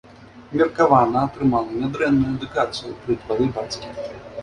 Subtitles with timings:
[0.61, 3.97] Меркавана атрымала нядрэнную адукацыю пры двары бацькі.